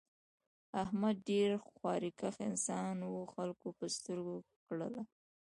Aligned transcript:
احمد 0.83 1.15
ډېر 1.29 1.51
خواریکښ 1.69 2.35
انسان 2.49 2.95
و 3.09 3.13
خلکو 3.33 3.67
په 3.77 3.85
سترگو 3.95 4.37
کړلا. 4.65 5.03